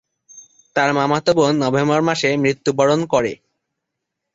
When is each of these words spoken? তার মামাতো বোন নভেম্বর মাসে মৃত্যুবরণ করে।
তার 0.75 0.89
মামাতো 0.93 1.31
বোন 1.37 1.53
নভেম্বর 1.63 2.01
মাসে 2.07 2.29
মৃত্যুবরণ 2.43 2.99
করে। 3.13 3.33